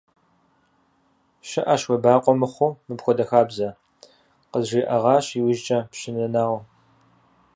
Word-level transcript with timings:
–ЩыӀэщ 1.47 1.81
уебакъуэ 1.89 2.33
мыхъуу 2.39 2.77
мыпхуэдэ 2.87 3.25
хабзэ,– 3.29 3.69
къызжиӀэгъащ 4.51 5.25
иужькӀэ 5.39 5.79
Пщы 5.91 6.11
Нэнау. 6.15 6.55